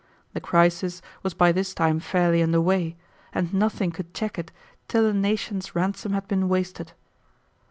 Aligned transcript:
The 0.33 0.41
crisis 0.41 0.99
was 1.21 1.35
by 1.35 1.51
this 1.51 1.75
time 1.75 1.99
fairly 1.99 2.41
under 2.41 2.59
way, 2.59 2.95
and 3.33 3.53
nothing 3.53 3.91
could 3.91 4.15
check 4.15 4.39
it 4.39 4.51
till 4.87 5.05
a 5.05 5.13
nation's 5.13 5.75
ransom 5.75 6.13
had 6.13 6.27
been 6.27 6.49
wasted. 6.49 6.93